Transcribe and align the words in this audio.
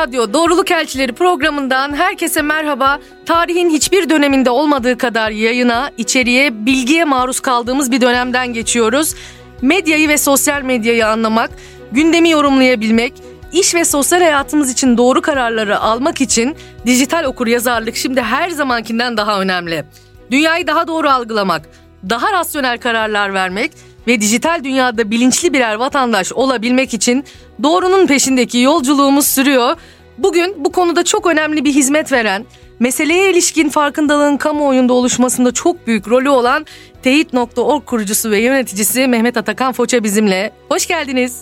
Radyo 0.00 0.32
Doğruluk 0.32 0.70
Elçileri 0.70 1.12
programından 1.12 1.94
herkese 1.96 2.42
merhaba. 2.42 2.98
Tarihin 3.26 3.70
hiçbir 3.70 4.10
döneminde 4.10 4.50
olmadığı 4.50 4.98
kadar 4.98 5.30
yayına, 5.30 5.90
içeriye, 5.98 6.66
bilgiye 6.66 7.04
maruz 7.04 7.40
kaldığımız 7.40 7.92
bir 7.92 8.00
dönemden 8.00 8.52
geçiyoruz. 8.52 9.14
Medyayı 9.62 10.08
ve 10.08 10.18
sosyal 10.18 10.62
medyayı 10.62 11.08
anlamak, 11.08 11.50
gündemi 11.92 12.30
yorumlayabilmek, 12.30 13.12
iş 13.52 13.74
ve 13.74 13.84
sosyal 13.84 14.20
hayatımız 14.20 14.72
için 14.72 14.98
doğru 14.98 15.22
kararları 15.22 15.80
almak 15.80 16.20
için 16.20 16.56
dijital 16.86 17.24
okur 17.24 17.46
yazarlık 17.46 17.96
şimdi 17.96 18.22
her 18.22 18.50
zamankinden 18.50 19.16
daha 19.16 19.40
önemli. 19.40 19.84
Dünyayı 20.30 20.66
daha 20.66 20.88
doğru 20.88 21.10
algılamak, 21.10 21.68
daha 22.10 22.32
rasyonel 22.32 22.78
kararlar 22.78 23.34
vermek 23.34 23.72
ve 24.06 24.20
dijital 24.20 24.64
dünyada 24.64 25.10
bilinçli 25.10 25.52
birer 25.52 25.74
vatandaş 25.74 26.32
olabilmek 26.32 26.94
için 26.94 27.24
doğrunun 27.62 28.06
peşindeki 28.06 28.58
yolculuğumuz 28.58 29.26
sürüyor. 29.26 29.76
Bugün 30.18 30.54
bu 30.64 30.72
konuda 30.72 31.04
çok 31.04 31.26
önemli 31.26 31.64
bir 31.64 31.72
hizmet 31.72 32.12
veren, 32.12 32.46
meseleye 32.78 33.30
ilişkin 33.30 33.68
farkındalığın 33.68 34.36
kamuoyunda 34.36 34.92
oluşmasında 34.92 35.52
çok 35.52 35.86
büyük 35.86 36.08
rolü 36.08 36.28
olan 36.28 36.66
Teyit.org 37.02 37.84
kurucusu 37.84 38.30
ve 38.30 38.40
yöneticisi 38.40 39.06
Mehmet 39.08 39.36
Atakan 39.36 39.72
Foça 39.72 40.04
bizimle. 40.04 40.52
Hoş 40.68 40.86
geldiniz. 40.86 41.40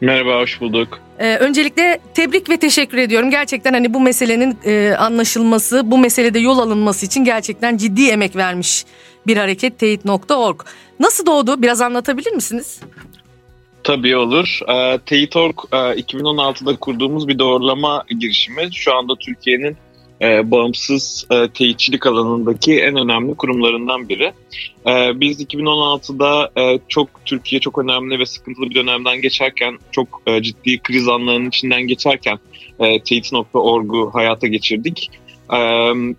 Merhaba, 0.00 0.40
hoş 0.40 0.60
bulduk. 0.60 1.00
Ee, 1.18 1.36
öncelikle 1.36 1.98
tebrik 2.14 2.50
ve 2.50 2.56
teşekkür 2.56 2.98
ediyorum. 2.98 3.30
Gerçekten 3.30 3.72
hani 3.72 3.94
bu 3.94 4.00
meselenin 4.00 4.58
e, 4.64 4.94
anlaşılması, 4.98 5.90
bu 5.90 5.98
meselede 5.98 6.38
yol 6.38 6.58
alınması 6.58 7.06
için 7.06 7.24
gerçekten 7.24 7.76
ciddi 7.76 8.08
emek 8.08 8.36
vermiş 8.36 8.84
bir 9.26 9.36
hareket 9.36 9.78
teyit.org. 9.78 10.60
Nasıl 11.00 11.26
doğdu? 11.26 11.62
Biraz 11.62 11.80
anlatabilir 11.80 12.32
misiniz? 12.32 12.80
Tabii 13.88 14.16
olur. 14.16 14.60
E, 14.68 14.98
Teyit.org 14.98 15.56
e, 15.72 15.76
2016'da 15.76 16.76
kurduğumuz 16.76 17.28
bir 17.28 17.38
doğrulama 17.38 18.04
girişimi. 18.20 18.68
Şu 18.72 18.94
anda 18.94 19.16
Türkiye'nin 19.16 19.76
e, 20.22 20.50
bağımsız 20.50 21.26
e, 21.30 21.48
teyitçilik 21.48 22.06
alanındaki 22.06 22.80
en 22.80 22.96
önemli 22.96 23.34
kurumlarından 23.34 24.08
biri. 24.08 24.32
E, 24.86 25.20
biz 25.20 25.40
2016'da 25.40 26.50
e, 26.62 26.78
çok 26.88 27.08
Türkiye 27.24 27.60
çok 27.60 27.78
önemli 27.78 28.18
ve 28.18 28.26
sıkıntılı 28.26 28.70
bir 28.70 28.74
dönemden 28.74 29.22
geçerken, 29.22 29.78
çok 29.92 30.22
ciddi 30.40 30.78
kriz 30.78 31.08
anlarının 31.08 31.48
içinden 31.48 31.82
geçerken 31.82 32.38
e, 32.80 33.02
teyit.org'u 33.02 34.10
hayata 34.14 34.46
geçirdik. 34.46 35.10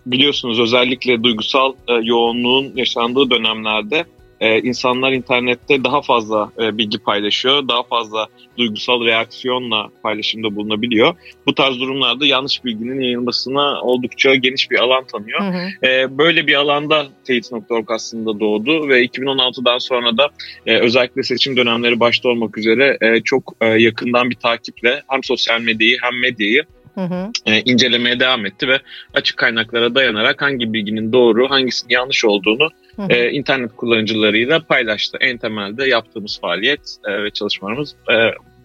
Biliyorsunuz 0.06 0.60
özellikle 0.60 1.22
duygusal 1.22 1.72
yoğunluğun 2.02 2.72
yaşandığı 2.76 3.30
dönemlerde 3.30 4.04
e, 4.40 4.60
insanlar 4.60 5.12
internette 5.12 5.84
daha 5.84 6.02
fazla 6.02 6.52
e, 6.60 6.78
bilgi 6.78 6.98
paylaşıyor, 6.98 7.68
daha 7.68 7.82
fazla 7.82 8.26
duygusal 8.58 9.04
reaksiyonla 9.04 9.88
paylaşımda 10.02 10.56
bulunabiliyor. 10.56 11.14
Bu 11.46 11.54
tarz 11.54 11.80
durumlarda 11.80 12.26
yanlış 12.26 12.64
bilginin 12.64 13.00
yayılmasına 13.00 13.80
oldukça 13.80 14.34
geniş 14.34 14.70
bir 14.70 14.78
alan 14.78 15.04
tanıyor. 15.04 15.40
Hı 15.40 15.44
hı. 15.44 15.86
E, 15.86 16.18
böyle 16.18 16.46
bir 16.46 16.54
alanda 16.54 17.06
teyit.org 17.24 17.90
aslında 17.90 18.40
doğdu 18.40 18.88
ve 18.88 19.04
2016'dan 19.04 19.78
sonra 19.78 20.16
da 20.16 20.28
e, 20.66 20.78
özellikle 20.78 21.22
seçim 21.22 21.56
dönemleri 21.56 22.00
başta 22.00 22.28
olmak 22.28 22.58
üzere 22.58 22.98
e, 23.00 23.20
çok 23.20 23.54
e, 23.60 23.66
yakından 23.66 24.30
bir 24.30 24.36
takiple 24.36 25.02
hem 25.08 25.24
sosyal 25.24 25.60
medyayı 25.60 25.96
hem 26.02 26.20
medyayı 26.20 26.64
Hı 26.94 27.00
hı. 27.00 27.30
E, 27.46 27.60
incelemeye 27.60 28.20
devam 28.20 28.46
etti 28.46 28.68
ve 28.68 28.78
açık 29.14 29.36
kaynaklara 29.36 29.94
dayanarak 29.94 30.42
hangi 30.42 30.72
bilginin 30.72 31.12
doğru, 31.12 31.50
hangisinin 31.50 31.94
yanlış 31.94 32.24
olduğunu 32.24 32.68
e, 33.08 33.30
internet 33.30 33.76
kullanıcılarıyla 33.76 34.60
paylaştı. 34.60 35.18
En 35.20 35.38
temelde 35.38 35.86
yaptığımız 35.86 36.40
faaliyet 36.40 36.96
e, 37.04 37.22
ve 37.22 37.30
çalışmalarımız 37.30 37.94
e, 38.12 38.14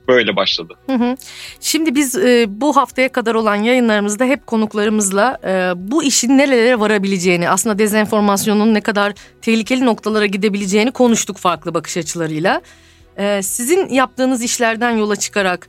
böyle 0.07 0.35
başladı. 0.35 0.73
Hı 0.85 0.93
hı. 0.93 1.15
Şimdi 1.59 1.95
biz 1.95 2.15
e, 2.15 2.45
bu 2.49 2.75
haftaya 2.75 3.09
kadar 3.09 3.35
olan 3.35 3.55
yayınlarımızda 3.55 4.25
hep 4.25 4.47
konuklarımızla 4.47 5.37
e, 5.43 5.71
bu 5.91 6.03
işin 6.03 6.37
nerelere 6.37 6.79
varabileceğini, 6.79 7.49
aslında 7.49 7.79
dezenformasyonun 7.79 8.73
ne 8.73 8.81
kadar 8.81 9.13
tehlikeli 9.41 9.85
noktalara 9.85 10.25
gidebileceğini 10.25 10.91
konuştuk 10.91 11.37
farklı 11.37 11.73
bakış 11.73 11.97
açılarıyla. 11.97 12.61
E, 13.17 13.41
sizin 13.41 13.89
yaptığınız 13.89 14.43
işlerden 14.43 14.91
yola 14.91 15.15
çıkarak 15.15 15.67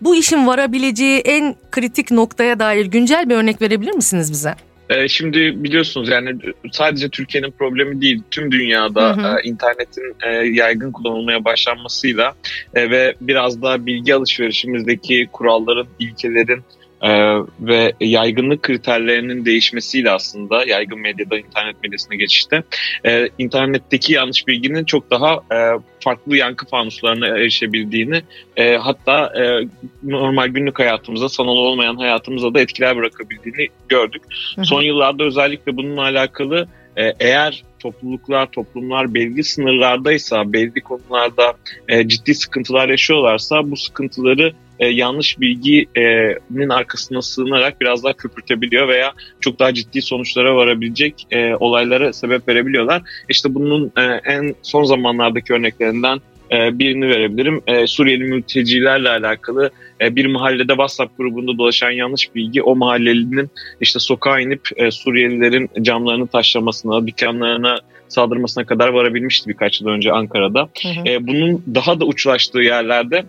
bu 0.00 0.16
işin 0.16 0.46
varabileceği 0.46 1.18
en 1.18 1.56
kritik 1.70 2.10
noktaya 2.10 2.58
dair 2.58 2.86
güncel 2.86 3.28
bir 3.28 3.34
örnek 3.34 3.62
verebilir 3.62 3.92
misiniz 3.92 4.32
bize? 4.32 4.54
Ee, 4.90 5.08
şimdi 5.08 5.64
biliyorsunuz 5.64 6.08
yani 6.08 6.36
sadece 6.72 7.08
Türkiye'nin 7.08 7.50
problemi 7.50 8.00
değil 8.00 8.22
tüm 8.30 8.52
dünyada 8.52 9.16
hı 9.16 9.20
hı. 9.20 9.38
E, 9.38 9.48
internetin 9.48 10.16
e, 10.26 10.30
yaygın 10.32 10.92
kullanılmaya 10.92 11.44
başlanmasıyla 11.44 12.34
e, 12.74 12.90
ve 12.90 13.14
biraz 13.20 13.62
da 13.62 13.86
bilgi 13.86 14.14
alışverişimizdeki 14.14 15.28
kuralların, 15.32 15.86
ilkelerin 15.98 16.62
ee, 17.02 17.38
ve 17.60 17.92
yaygınlık 18.00 18.62
kriterlerinin 18.62 19.44
değişmesiyle 19.44 20.10
aslında 20.10 20.64
yaygın 20.64 20.98
medyada 20.98 21.38
internet 21.38 21.82
medyasına 21.82 22.14
geçişte 22.14 22.62
e, 23.06 23.28
internetteki 23.38 24.12
yanlış 24.12 24.46
bilginin 24.46 24.84
çok 24.84 25.10
daha 25.10 25.34
e, 25.34 25.58
farklı 26.00 26.36
yankı 26.36 26.66
fanuslarına 26.66 27.26
erişebildiğini 27.26 28.22
e, 28.56 28.76
hatta 28.76 29.32
e, 29.42 29.68
normal 30.02 30.46
günlük 30.46 30.78
hayatımıza 30.78 31.28
sanal 31.28 31.56
olmayan 31.56 31.96
hayatımıza 31.96 32.54
da 32.54 32.60
etkiler 32.60 32.96
bırakabildiğini 32.96 33.68
gördük. 33.88 34.22
Hı 34.54 34.60
hı. 34.60 34.64
Son 34.64 34.82
yıllarda 34.82 35.24
özellikle 35.24 35.76
bununla 35.76 36.02
alakalı 36.02 36.68
e, 36.96 37.12
eğer 37.20 37.64
topluluklar, 37.78 38.46
toplumlar 38.50 39.14
belli 39.14 39.44
sınırlardaysa, 39.44 40.52
belli 40.52 40.80
konularda 40.80 41.54
e, 41.88 42.08
ciddi 42.08 42.34
sıkıntılar 42.34 42.88
yaşıyorlarsa 42.88 43.70
bu 43.70 43.76
sıkıntıları 43.76 44.52
e, 44.78 44.88
yanlış 44.88 45.40
bilginin 45.40 46.68
arkasına 46.68 47.22
sığınarak 47.22 47.80
biraz 47.80 48.04
daha 48.04 48.12
köpürtebiliyor 48.12 48.88
veya 48.88 49.12
çok 49.40 49.58
daha 49.58 49.74
ciddi 49.74 50.02
sonuçlara 50.02 50.56
varabilecek 50.56 51.26
e, 51.30 51.54
olaylara 51.54 52.12
sebep 52.12 52.48
verebiliyorlar. 52.48 53.02
İşte 53.28 53.54
bunun 53.54 53.92
e, 53.96 54.02
en 54.24 54.54
son 54.62 54.84
zamanlardaki 54.84 55.52
örneklerinden 55.52 56.20
e, 56.52 56.78
birini 56.78 57.08
verebilirim. 57.08 57.60
E, 57.66 57.86
Suriyeli 57.86 58.24
mültecilerle 58.24 59.08
alakalı 59.08 59.70
e, 60.00 60.16
bir 60.16 60.26
mahallede 60.26 60.72
WhatsApp 60.72 61.18
grubunda 61.18 61.58
dolaşan 61.58 61.90
yanlış 61.90 62.34
bilgi 62.34 62.62
o 62.62 62.76
mahallelinin 62.76 63.50
işte 63.80 63.98
sokağa 63.98 64.40
inip 64.40 64.60
Suriyelilerin 64.90 65.70
camlarını 65.82 66.26
taşlamasına, 66.26 67.06
dükkanlarına 67.06 67.78
saldırmasına 68.08 68.64
kadar 68.64 68.88
varabilmişti 68.88 69.48
birkaç 69.48 69.80
yıl 69.80 69.88
önce 69.88 70.12
Ankara'da. 70.12 70.68
Hı 70.82 70.88
hı. 70.88 71.26
Bunun 71.26 71.62
daha 71.74 72.00
da 72.00 72.04
uçlaştığı 72.04 72.60
yerlerde 72.60 73.24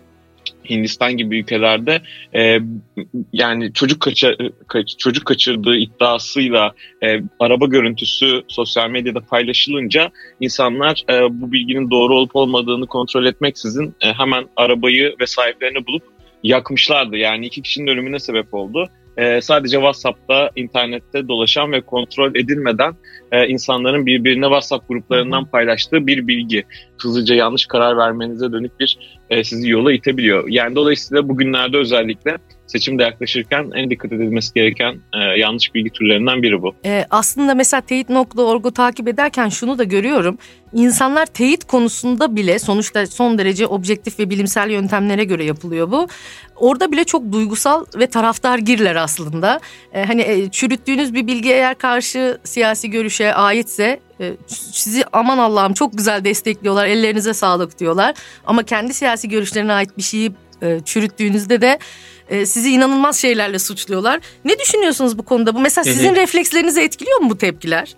Hindistan 0.70 1.16
gibi 1.16 1.38
ülkelerde 1.38 2.02
e, 2.34 2.58
yani 3.32 3.72
çocuk 3.72 4.00
kaçır, 4.00 4.36
çocuk 4.98 5.24
kaçırdığı 5.24 5.76
iddiasıyla 5.76 6.72
e, 7.02 7.20
araba 7.40 7.66
görüntüsü 7.66 8.42
sosyal 8.48 8.90
medyada 8.90 9.20
paylaşılınca 9.20 10.10
insanlar 10.40 11.04
e, 11.10 11.40
bu 11.40 11.52
bilginin 11.52 11.90
doğru 11.90 12.14
olup 12.14 12.36
olmadığını 12.36 12.86
kontrol 12.86 13.24
etmeksizin 13.24 13.94
e, 14.00 14.12
hemen 14.12 14.48
arabayı 14.56 15.14
ve 15.20 15.26
sahiplerini 15.26 15.86
bulup 15.86 16.02
yakmışlardı. 16.42 17.16
Yani 17.16 17.46
iki 17.46 17.62
kişinin 17.62 17.86
ölümüne 17.86 18.18
sebep 18.18 18.54
oldu. 18.54 18.88
E, 19.20 19.40
sadece 19.40 19.76
WhatsApp'ta, 19.76 20.50
internette 20.56 21.28
dolaşan 21.28 21.72
ve 21.72 21.80
kontrol 21.80 22.34
edilmeden 22.34 22.94
e, 23.32 23.46
insanların 23.46 24.06
birbirine 24.06 24.44
WhatsApp 24.44 24.88
gruplarından 24.88 25.44
paylaştığı 25.44 26.06
bir 26.06 26.26
bilgi. 26.26 26.64
Hızlıca 27.02 27.34
yanlış 27.34 27.66
karar 27.66 27.96
vermenize 27.96 28.52
dönük 28.52 28.80
bir 28.80 28.98
e, 29.30 29.44
sizi 29.44 29.70
yola 29.70 29.92
itebiliyor. 29.92 30.44
Yani 30.48 30.74
dolayısıyla 30.74 31.28
bugünlerde 31.28 31.76
özellikle 31.76 32.38
seçimde 32.70 33.02
yaklaşırken 33.02 33.70
en 33.74 33.90
dikkat 33.90 34.12
edilmesi 34.12 34.54
gereken 34.54 35.00
e, 35.14 35.18
yanlış 35.18 35.74
bilgi 35.74 35.90
türlerinden 35.90 36.42
biri 36.42 36.62
bu. 36.62 36.74
E, 36.84 37.06
aslında 37.10 37.54
mesela 37.54 37.80
teyit.org'u 37.80 38.70
takip 38.70 39.08
ederken 39.08 39.48
şunu 39.48 39.78
da 39.78 39.84
görüyorum. 39.84 40.38
İnsanlar 40.72 41.26
teyit 41.26 41.64
konusunda 41.64 42.36
bile 42.36 42.58
sonuçta 42.58 43.06
son 43.06 43.38
derece 43.38 43.66
objektif 43.66 44.18
ve 44.18 44.30
bilimsel 44.30 44.70
yöntemlere 44.70 45.24
göre 45.24 45.44
yapılıyor 45.44 45.90
bu. 45.90 46.08
Orada 46.56 46.92
bile 46.92 47.04
çok 47.04 47.32
duygusal 47.32 47.84
ve 47.98 48.06
taraftar 48.06 48.58
girler 48.58 48.96
aslında. 48.96 49.60
E, 49.94 50.04
hani 50.04 50.22
e, 50.22 50.50
çürüttüğünüz 50.50 51.14
bir 51.14 51.26
bilgi 51.26 51.50
eğer 51.50 51.78
karşı 51.78 52.38
siyasi 52.44 52.90
görüşe 52.90 53.34
aitse 53.34 54.00
e, 54.20 54.32
sizi 54.46 55.04
aman 55.12 55.38
Allah'ım 55.38 55.74
çok 55.74 55.98
güzel 55.98 56.24
destekliyorlar 56.24 56.86
ellerinize 56.86 57.34
sağlık 57.34 57.78
diyorlar. 57.78 58.14
Ama 58.46 58.62
kendi 58.62 58.94
siyasi 58.94 59.28
görüşlerine 59.28 59.72
ait 59.72 59.98
bir 59.98 60.02
şeyi 60.02 60.32
e, 60.62 60.80
çürüttüğünüzde 60.84 61.60
de 61.60 61.78
e, 62.28 62.46
sizi 62.46 62.70
inanılmaz 62.70 63.20
şeylerle 63.20 63.58
suçluyorlar. 63.58 64.20
Ne 64.44 64.58
düşünüyorsunuz 64.58 65.18
bu 65.18 65.22
konuda? 65.22 65.54
Bu 65.54 65.60
mesela 65.60 65.84
sizin 65.84 66.14
reflekslerinizi 66.14 66.80
etkiliyor 66.80 67.18
mu 67.20 67.30
bu 67.30 67.38
tepkiler? 67.38 67.94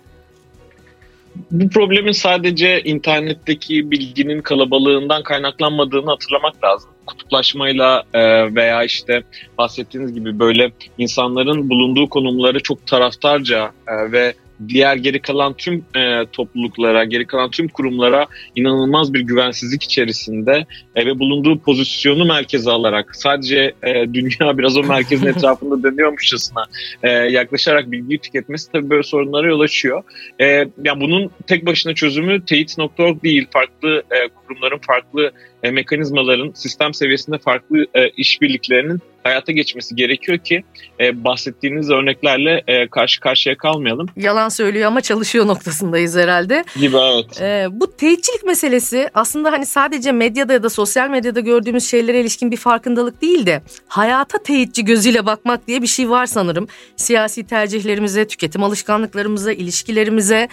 Bu 1.51 1.69
problemin 1.69 2.11
sadece 2.11 2.81
internetteki 2.81 3.91
bilginin 3.91 4.41
kalabalığından 4.41 5.23
kaynaklanmadığını 5.23 6.09
hatırlamak 6.09 6.63
lazım. 6.63 6.89
Kutuplaşmayla 7.05 8.03
e, 8.13 8.55
veya 8.55 8.83
işte 8.83 9.23
bahsettiğiniz 9.57 10.13
gibi 10.13 10.39
böyle 10.39 10.71
insanların 10.97 11.69
bulunduğu 11.69 12.09
konumları 12.09 12.59
çok 12.63 12.87
taraftarca 12.87 13.71
e, 13.87 14.11
ve 14.11 14.33
diğer 14.69 14.95
geri 14.95 15.19
kalan 15.19 15.53
tüm 15.53 15.85
e, 15.95 16.25
topluluklara, 16.31 17.03
geri 17.03 17.27
kalan 17.27 17.49
tüm 17.51 17.67
kurumlara 17.67 18.25
inanılmaz 18.55 19.13
bir 19.13 19.19
güvensizlik 19.19 19.83
içerisinde 19.83 20.65
e, 20.95 21.05
ve 21.05 21.19
bulunduğu 21.19 21.59
pozisyonu 21.59 22.25
merkeze 22.25 22.71
alarak 22.71 23.15
sadece 23.15 23.73
e, 23.83 24.13
dünya 24.13 24.57
biraz 24.57 24.77
o 24.77 24.83
merkezin 24.83 25.27
etrafında 25.33 25.83
dönüyormuşçasına 25.83 26.65
e, 27.03 27.09
yaklaşarak 27.09 27.91
bilgi 27.91 28.17
tüketmesi 28.17 28.71
tabii 28.71 28.89
böyle 28.89 29.03
sorunlara 29.03 29.47
yol 29.47 29.59
açıyor. 29.59 30.03
E, 30.41 30.45
yani 30.83 31.01
bunun 31.01 31.31
tek 31.47 31.65
başına 31.65 31.95
çözümü 31.95 32.45
teyit.org 32.45 33.23
değil, 33.23 33.47
farklı 33.51 34.03
e, 34.11 34.29
kurumların 34.29 34.79
farklı 34.87 35.31
e, 35.63 35.71
mekanizmaların 35.71 36.51
sistem 36.53 36.93
seviyesinde 36.93 37.37
farklı 37.37 37.85
e, 37.93 38.09
işbirliklerinin 38.09 38.99
hayata 39.23 39.51
geçmesi 39.51 39.95
gerekiyor 39.95 40.37
ki 40.37 40.63
e, 40.99 41.23
bahsettiğiniz 41.23 41.89
örneklerle 41.89 42.63
e, 42.67 42.87
karşı 42.87 43.19
karşıya 43.19 43.57
kalmayalım. 43.57 44.07
Yalan 44.15 44.49
söylüyor 44.49 44.87
ama 44.87 45.01
çalışıyor 45.01 45.47
noktasındayız 45.47 46.17
herhalde. 46.17 46.63
Gibi 46.79 46.97
evet. 46.97 47.41
E, 47.41 47.67
bu 47.71 47.97
teyitçilik 47.97 48.43
meselesi 48.43 49.09
aslında 49.13 49.51
hani 49.51 49.65
sadece 49.65 50.11
medyada 50.11 50.53
ya 50.53 50.63
da 50.63 50.69
sosyal 50.69 51.09
medyada 51.09 51.39
gördüğümüz 51.39 51.89
şeylere 51.89 52.21
ilişkin 52.21 52.51
bir 52.51 52.57
farkındalık 52.57 53.21
değil 53.21 53.45
de 53.45 53.61
hayata 53.87 54.37
teyitçi 54.43 54.85
gözüyle 54.85 55.25
bakmak 55.25 55.67
diye 55.67 55.81
bir 55.81 55.87
şey 55.87 56.09
var 56.09 56.25
sanırım. 56.25 56.67
Siyasi 56.95 57.47
tercihlerimize, 57.47 58.27
tüketim 58.27 58.63
alışkanlıklarımıza, 58.63 59.51
ilişkilerimize 59.51 60.47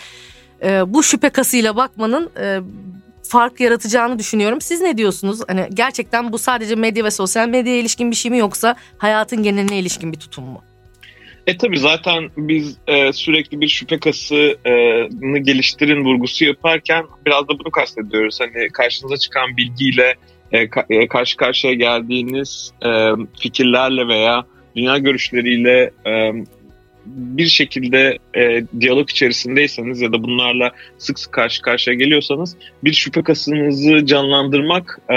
e, 0.62 0.94
bu 0.94 1.02
şüphe 1.02 1.28
kasıyla 1.28 1.76
bakmanın 1.76 2.30
e, 2.40 2.60
fark 3.30 3.60
yaratacağını 3.60 4.18
düşünüyorum. 4.18 4.60
Siz 4.60 4.80
ne 4.80 4.98
diyorsunuz? 4.98 5.40
Hani 5.48 5.68
gerçekten 5.74 6.32
bu 6.32 6.38
sadece 6.38 6.74
medya 6.74 7.04
ve 7.04 7.10
sosyal 7.10 7.48
medyaya 7.48 7.78
ilişkin 7.78 8.10
bir 8.10 8.16
şey 8.16 8.30
mi 8.30 8.38
yoksa 8.38 8.76
hayatın 8.98 9.42
geneline 9.42 9.78
ilişkin 9.78 10.12
bir 10.12 10.18
tutum 10.18 10.44
mu? 10.44 10.62
E 11.46 11.56
tabi 11.56 11.78
zaten 11.78 12.30
biz 12.36 12.76
e, 12.86 13.12
sürekli 13.12 13.60
bir 13.60 13.68
şüphe 13.68 13.98
kasını 13.98 15.38
geliştirin 15.38 16.04
vurgusu 16.04 16.44
yaparken 16.44 17.04
biraz 17.26 17.48
da 17.48 17.58
bunu 17.58 17.70
kastediyoruz. 17.70 18.40
Hani 18.40 18.68
karşınıza 18.68 19.16
çıkan 19.16 19.56
bilgiyle 19.56 20.14
e, 20.52 20.68
e, 20.90 21.08
karşı 21.08 21.36
karşıya 21.36 21.74
geldiğiniz 21.74 22.72
e, 22.84 23.10
fikirlerle 23.40 24.08
veya 24.08 24.44
dünya 24.76 24.98
görüşleriyle 24.98 25.90
e, 26.06 26.32
bir 27.06 27.46
şekilde 27.46 28.18
e, 28.34 28.64
diyalog 28.80 29.10
içerisindeyseniz 29.10 30.00
ya 30.00 30.12
da 30.12 30.22
bunlarla 30.22 30.70
sık 30.98 31.18
sık 31.18 31.32
karşı 31.32 31.62
karşıya 31.62 31.96
geliyorsanız 31.96 32.56
bir 32.84 32.92
şüphe 32.92 33.22
kasınızı 33.22 34.06
canlandırmak 34.06 35.00
e, 35.10 35.16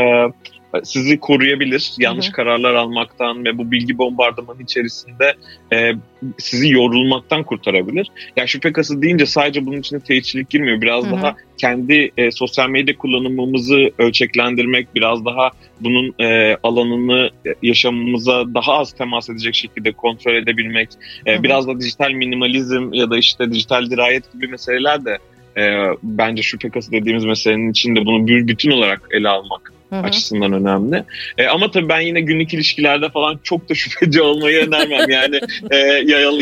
sizi 0.83 1.19
koruyabilir. 1.19 1.93
Yanlış 1.97 2.25
hı 2.25 2.29
hı. 2.29 2.35
kararlar 2.35 2.73
almaktan 2.73 3.45
ve 3.45 3.57
bu 3.57 3.71
bilgi 3.71 3.97
bombardımanı 3.97 4.61
içerisinde 4.61 5.33
e, 5.73 5.91
sizi 6.37 6.69
yorulmaktan 6.69 7.43
kurtarabilir. 7.43 8.07
Yani 8.37 8.47
şüphe 8.47 8.71
kası 8.73 9.01
deyince 9.01 9.25
sadece 9.25 9.65
bunun 9.65 9.79
içine 9.79 9.99
teyitçilik 9.99 10.49
girmiyor. 10.49 10.81
Biraz 10.81 11.05
hı 11.05 11.07
hı. 11.07 11.11
daha 11.11 11.35
kendi 11.57 12.11
e, 12.17 12.31
sosyal 12.31 12.69
medya 12.69 12.97
kullanımımızı 12.97 13.91
ölçeklendirmek, 13.97 14.95
biraz 14.95 15.25
daha 15.25 15.51
bunun 15.81 16.13
e, 16.19 16.57
alanını 16.63 17.29
yaşamımıza 17.61 18.53
daha 18.53 18.73
az 18.73 18.93
temas 18.93 19.29
edecek 19.29 19.55
şekilde 19.55 19.91
kontrol 19.91 20.35
edebilmek, 20.35 20.89
e, 21.27 21.43
biraz 21.43 21.67
da 21.67 21.79
dijital 21.79 22.11
minimalizm 22.11 22.93
ya 22.93 23.09
da 23.09 23.17
işte 23.17 23.51
dijital 23.51 23.89
dirayet 23.89 24.33
gibi 24.33 24.47
meseleler 24.47 25.05
de 25.05 25.17
e, 25.57 25.61
bence 26.03 26.41
şüphe 26.41 26.69
kası 26.69 26.91
dediğimiz 26.91 27.25
meselenin 27.25 27.71
içinde 27.71 28.05
bunu 28.05 28.27
bir 28.27 28.47
bütün 28.47 28.71
olarak 28.71 29.01
ele 29.11 29.29
almak 29.29 29.72
Hı-hı. 29.93 30.01
açısından 30.01 30.53
önemli. 30.53 31.03
E, 31.37 31.47
ama 31.47 31.71
tabii 31.71 31.89
ben 31.89 31.99
yine 31.99 32.21
günlük 32.21 32.53
ilişkilerde 32.53 33.09
falan 33.09 33.39
çok 33.43 33.69
da 33.69 33.75
şüpheci 33.75 34.21
olmayı 34.21 34.67
önermem. 34.67 35.09
Yani 35.09 35.39
e, 35.71 35.77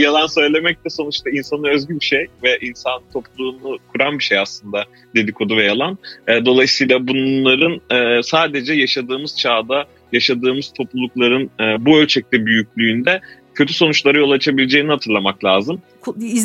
yalan 0.01 0.27
söylemek 0.27 0.85
de 0.85 0.89
sonuçta 0.89 1.29
insana 1.29 1.69
özgü 1.69 1.99
bir 1.99 2.05
şey 2.05 2.27
ve 2.43 2.57
insan 2.61 3.01
topluluğunu 3.13 3.77
kuran 3.91 4.19
bir 4.19 4.23
şey 4.23 4.37
aslında 4.37 4.85
dedikodu 5.15 5.57
ve 5.57 5.63
yalan. 5.63 5.97
E, 6.27 6.45
dolayısıyla 6.45 7.07
bunların 7.07 7.81
e, 7.91 8.23
sadece 8.23 8.73
yaşadığımız 8.73 9.37
çağda 9.37 9.85
yaşadığımız 10.13 10.73
toplulukların 10.77 11.49
e, 11.59 11.85
bu 11.85 11.97
ölçekte 11.97 12.45
büyüklüğünde 12.45 13.21
kötü 13.53 13.73
sonuçlara 13.73 14.17
yol 14.17 14.31
açabileceğini 14.31 14.91
hatırlamak 14.91 15.43
lazım. 15.43 15.81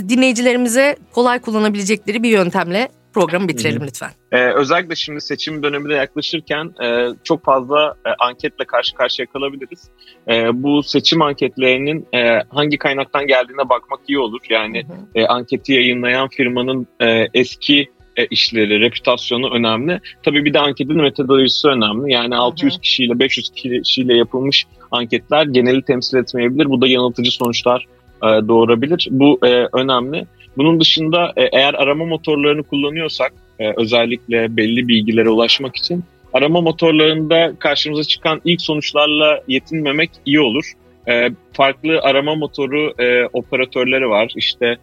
Dinleyicilerimize 0.09 0.97
kolay 1.13 1.39
kullanabilecekleri 1.39 2.23
bir 2.23 2.31
yöntemle 2.31 2.89
programı 3.21 3.49
bitirelim 3.49 3.81
Hı-hı. 3.81 3.87
lütfen. 3.87 4.11
Ee, 4.33 4.53
özellikle 4.53 4.95
şimdi 4.95 5.21
seçim 5.21 5.63
dönemine 5.63 5.95
yaklaşırken 5.95 6.75
e, 6.85 7.09
çok 7.25 7.45
fazla 7.45 7.95
e, 8.07 8.11
anketle 8.19 8.65
karşı 8.65 8.95
karşıya 8.95 9.27
kalabiliriz. 9.27 9.91
E, 10.29 10.63
bu 10.63 10.83
seçim 10.83 11.23
anketlerinin 11.23 12.07
e, 12.15 12.43
hangi 12.49 12.79
kaynaktan 12.79 13.27
geldiğine 13.27 13.69
bakmak 13.69 14.01
iyi 14.09 14.19
olur. 14.19 14.41
Yani 14.51 14.85
e, 15.15 15.27
anketi 15.27 15.73
yayınlayan 15.73 16.29
firmanın 16.29 16.87
e, 17.01 17.29
eski 17.35 17.91
e, 18.17 18.27
işleri, 18.27 18.81
reputasyonu 18.81 19.51
önemli. 19.51 20.01
Tabii 20.23 20.45
bir 20.45 20.55
de 20.55 20.59
anketin 20.59 21.03
metodolojisi 21.03 21.69
önemli. 21.69 22.13
Yani 22.13 22.37
600 22.37 22.73
hı 22.73 22.77
hı. 22.77 22.81
kişiyle 22.81 23.19
500 23.19 23.51
kişiyle 23.51 24.17
yapılmış 24.17 24.67
anketler 24.91 25.47
geneli 25.47 25.83
temsil 25.83 26.17
etmeyebilir. 26.17 26.67
Bu 26.67 26.81
da 26.81 26.87
yanıltıcı 26.87 27.31
sonuçlar 27.31 27.87
e, 28.23 28.49
doğurabilir. 28.49 29.09
Bu 29.11 29.39
e, 29.47 29.69
önemli. 29.73 30.27
Bunun 30.57 30.81
dışında 30.81 31.33
e, 31.37 31.43
eğer 31.53 31.75
arama 31.75 32.05
motorlarını 32.05 32.63
kullanıyorsak 32.63 33.33
e, 33.59 33.73
özellikle 33.77 34.57
belli 34.57 34.89
bilgilere 34.89 35.29
ulaşmak 35.29 35.77
için 35.77 36.05
arama 36.33 36.61
motorlarında 36.61 37.53
karşımıza 37.59 38.05
çıkan 38.05 38.41
ilk 38.45 38.61
sonuçlarla 38.61 39.41
yetinmemek 39.49 40.11
iyi 40.27 40.41
olur. 40.41 40.73
E, 41.09 41.31
farklı 41.53 42.01
arama 42.03 42.35
motoru 42.35 42.95
operatörleri 43.33 44.09
var. 44.09 44.33
İşte 44.37 44.77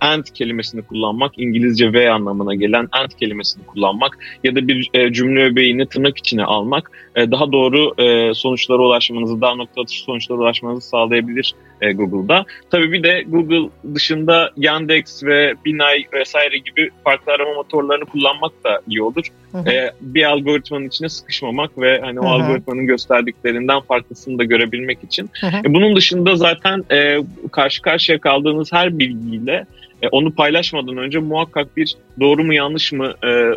and 0.00 0.24
kelimesini 0.34 0.82
kullanmak, 0.82 1.38
İngilizce 1.38 1.92
V 1.92 2.10
anlamına 2.10 2.54
gelen 2.54 2.88
and 2.92 3.10
kelimesini 3.20 3.66
kullanmak 3.66 4.18
ya 4.44 4.56
da 4.56 4.68
bir 4.68 4.90
e, 4.94 5.12
cümle 5.12 5.44
öbeğini 5.44 5.86
tırnak 5.86 6.18
içine 6.18 6.44
almak 6.44 6.90
daha 7.16 7.52
doğru 7.52 7.94
sonuçlara 8.34 8.82
ulaşmanızı, 8.82 9.40
daha 9.40 9.54
nokta 9.54 9.82
atışı 9.82 10.02
sonuçlara 10.02 10.38
ulaşmanızı 10.38 10.88
sağlayabilir 10.88 11.54
e, 11.84 11.92
Google'da. 11.92 12.44
Tabii 12.70 12.92
bir 12.92 13.02
de 13.02 13.24
Google 13.26 13.70
dışında 13.94 14.50
Yandex 14.56 15.24
ve 15.24 15.54
Binay 15.64 16.04
vesaire 16.12 16.58
gibi 16.58 16.90
farklı 17.04 17.32
arama 17.32 17.54
motorlarını 17.54 18.04
kullanmak 18.04 18.52
da 18.64 18.80
iyi 18.88 19.02
olur. 19.02 19.24
Hı 19.52 19.58
hı. 19.58 19.70
E, 19.70 19.92
bir 20.00 20.24
algoritmanın 20.24 20.86
içine 20.86 21.08
sıkışmamak 21.08 21.78
ve 21.78 22.00
hani 22.00 22.20
o 22.20 22.24
hı 22.24 22.28
hı. 22.28 22.32
algoritmanın 22.32 22.86
gösterdiklerinden 22.86 23.80
farklısını 23.80 24.38
da 24.38 24.44
görebilmek 24.44 25.04
için. 25.04 25.30
Hı 25.40 25.46
hı. 25.46 25.56
E, 25.56 25.74
bunun 25.74 25.96
dışında 25.96 26.36
zaten 26.36 26.84
e, 26.90 27.18
karşı 27.52 27.82
karşıya 27.82 28.20
kaldığınız 28.20 28.72
her 28.72 28.98
bilgiyle 28.98 29.66
e, 30.04 30.08
onu 30.08 30.34
paylaşmadan 30.34 30.96
önce 30.96 31.18
muhakkak 31.18 31.76
bir 31.76 31.94
doğru 32.20 32.44
mu 32.44 32.54
yanlış 32.54 32.92
mı 32.92 33.14
e, 33.26 33.50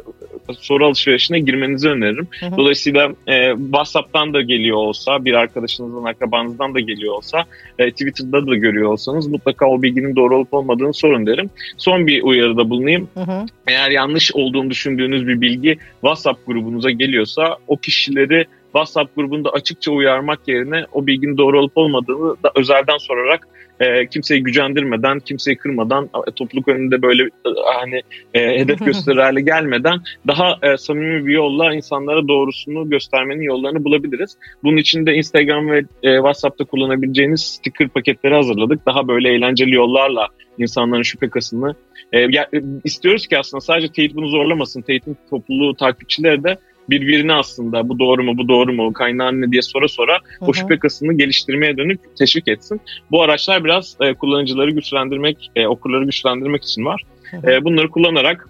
soru 0.60 0.86
alışverişine 0.86 1.40
girmenizi 1.40 1.90
öneririm. 1.90 2.28
Hı 2.40 2.46
hı. 2.46 2.58
Dolayısıyla 2.58 3.12
e, 3.28 3.54
WhatsApp'tan 3.56 4.34
da 4.34 4.42
geliyor 4.42 4.78
olsa, 4.78 5.26
bir 5.26 5.34
arkadaşınızdan, 5.34 6.04
akrabanızdan 6.04 6.74
da 6.74 6.80
geliyor 6.80 7.14
olsa, 7.14 7.44
e, 7.80 7.92
Twitter'da 7.92 8.48
da 8.48 8.56
görüyor 8.56 8.92
olsanız 8.92 9.28
mutlaka 9.28 9.66
o 9.66 9.82
bilginin 9.82 10.16
doğru 10.16 10.38
olup 10.38 10.54
olmadığını 10.54 10.94
sorun 10.94 11.28
derim. 11.28 11.50
Son 11.78 12.08
bir 12.08 12.24
uyarıda 12.24 12.70
bulunayım. 12.70 13.10
Hı 13.14 13.20
hı. 13.20 13.46
Eğer 13.68 13.92
yanlış 13.92 14.32
olduğunu 14.34 14.70
düşündüğünüz 14.70 15.28
bir 15.28 15.42
bilgi 15.42 15.78
WhatsApp 16.02 16.48
grubunuza 16.48 16.92
geliyorsa 16.92 17.58
o 17.68 17.78
kişileri 17.78 18.46
WhatsApp 18.74 19.16
grubunda 19.16 19.50
açıkça 19.50 19.92
uyarmak 19.92 20.48
yerine 20.48 20.86
o 20.94 21.08
bilginin 21.08 21.38
doğru 21.38 21.60
olup 21.60 21.78
olmadığını 21.78 22.44
da 22.44 22.52
özelden 22.56 22.98
sorarak 22.98 23.48
e, 23.80 24.08
kimseyi 24.08 24.44
gücendirmeden, 24.44 25.20
kimseyi 25.20 25.58
kırmadan, 25.58 26.10
e, 26.28 26.32
topluluk 26.32 26.68
önünde 26.68 27.02
böyle 27.02 27.24
e, 27.24 27.50
hani 27.80 28.02
e, 28.34 28.60
hedef 28.60 28.80
gösterir 28.86 29.18
hale 29.18 29.42
gelmeden 29.42 30.00
daha 30.28 30.58
e, 30.64 30.78
samimi 30.78 31.26
bir 31.26 31.34
yolla 31.34 31.74
insanlara 31.74 32.28
doğrusunu 32.28 32.90
göstermenin 32.90 33.42
yollarını 33.42 33.84
bulabiliriz. 33.84 34.38
Bunun 34.64 34.78
için 34.78 35.06
de 35.06 35.14
Instagram 35.14 35.70
ve 35.70 35.78
e, 36.04 36.16
WhatsApp'ta 36.16 36.66
kullanabileceğiniz 36.66 37.42
sticker 37.42 37.90
paketleri 37.90 38.36
hazırladık. 38.36 38.86
Daha 38.86 39.08
böyle 39.08 39.30
eğlenceli 39.30 39.76
yollarla 39.76 40.28
insanların 40.58 41.04
şüphe 41.04 41.30
kasını 41.30 41.76
e, 42.12 42.20
ya, 42.20 42.48
e, 42.54 42.62
istiyoruz 42.84 43.28
ki 43.28 43.38
aslında 43.38 43.62
sadece 43.62 43.92
teyit 43.92 44.16
bunu 44.16 44.28
zorlamasın. 44.28 44.82
Teyit'in 44.82 45.18
topluluğu 45.30 45.76
takipçileri 45.76 46.44
de 46.44 46.58
birbirine 46.90 47.34
aslında 47.34 47.90
bu 47.90 48.00
doğru 48.00 48.24
mu 48.24 48.38
bu 48.38 48.48
doğru 48.48 48.74
mu 48.74 48.94
kaynağı 48.94 49.42
ne 49.42 49.52
diye 49.52 49.62
sonra 49.62 49.88
sonra 49.88 50.14
Hı-hı. 50.14 50.50
o 50.50 50.54
şüphe 50.54 50.80
kasını 50.80 51.14
geliştirmeye 51.14 51.78
dönük 51.78 52.18
teşvik 52.18 52.48
etsin. 52.48 52.82
Bu 53.12 53.22
araçlar 53.24 53.64
biraz 53.64 53.98
e, 54.02 54.14
kullanıcıları 54.14 54.72
güçlendirmek, 54.72 55.52
e, 55.56 55.68
okurları 55.68 56.06
güçlendirmek 56.06 56.64
için 56.64 56.86
var. 56.86 57.02
E, 57.48 57.64
bunları 57.64 57.90
kullanarak 57.90 58.50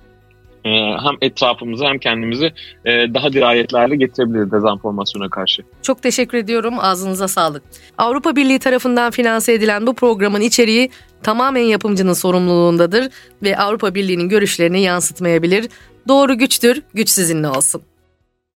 e, 0.65 0.69
hem 1.03 1.15
etrafımızı 1.21 1.85
hem 1.85 1.97
kendimizi 1.97 2.53
e, 2.85 2.91
daha 3.13 3.33
dirayetlerle 3.33 3.95
getirebiliriz 3.95 4.51
dezenformasyona 4.51 5.29
karşı. 5.29 5.63
Çok 5.81 6.01
teşekkür 6.01 6.37
ediyorum. 6.37 6.73
Ağzınıza 6.79 7.27
sağlık. 7.27 7.63
Avrupa 7.97 8.35
Birliği 8.35 8.59
tarafından 8.59 9.11
finanse 9.11 9.53
edilen 9.53 9.87
bu 9.87 9.93
programın 9.93 10.41
içeriği 10.41 10.89
tamamen 11.23 11.61
yapımcının 11.61 12.13
sorumluluğundadır 12.13 13.09
ve 13.43 13.57
Avrupa 13.57 13.95
Birliği'nin 13.95 14.29
görüşlerini 14.29 14.81
yansıtmayabilir. 14.81 15.69
Doğru 16.07 16.37
güçtür, 16.37 16.81
güç 16.93 17.09
sizinle 17.09 17.47
olsun. 17.47 17.81